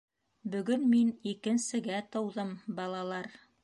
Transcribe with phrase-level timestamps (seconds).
[0.55, 3.35] -Бөгөн мин икенсегә тыуҙым, балалар!